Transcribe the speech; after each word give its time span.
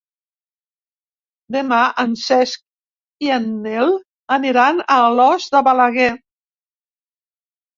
Demà 1.55 1.81
en 2.03 2.15
Cesc 2.21 3.25
i 3.27 3.31
en 3.35 3.45
Nel 3.67 3.93
aniran 4.39 4.83
a 4.87 4.99
Alòs 5.11 5.47
de 5.57 5.63
Balaguer. 5.69 6.11